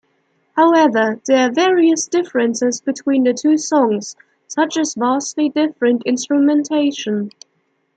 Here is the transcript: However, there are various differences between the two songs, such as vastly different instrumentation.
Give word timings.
However, 0.55 1.21
there 1.27 1.47
are 1.47 1.53
various 1.53 2.07
differences 2.07 2.81
between 2.81 3.23
the 3.23 3.35
two 3.35 3.59
songs, 3.59 4.15
such 4.47 4.75
as 4.75 4.95
vastly 4.95 5.49
different 5.49 6.01
instrumentation. 6.07 7.29